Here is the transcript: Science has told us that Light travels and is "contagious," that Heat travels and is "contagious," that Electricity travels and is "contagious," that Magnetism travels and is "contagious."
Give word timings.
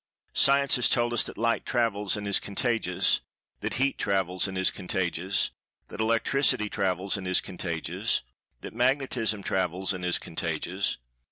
Science 0.33 0.77
has 0.77 0.89
told 0.89 1.13
us 1.13 1.23
that 1.23 1.37
Light 1.37 1.63
travels 1.63 2.17
and 2.17 2.27
is 2.27 2.39
"contagious," 2.39 3.21
that 3.59 3.75
Heat 3.75 3.99
travels 3.99 4.47
and 4.47 4.57
is 4.57 4.71
"contagious," 4.71 5.51
that 5.89 5.99
Electricity 6.01 6.71
travels 6.71 7.17
and 7.17 7.27
is 7.27 7.39
"contagious," 7.39 8.23
that 8.61 8.73
Magnetism 8.73 9.43
travels 9.43 9.93
and 9.93 10.03
is 10.03 10.17
"contagious." 10.17 10.97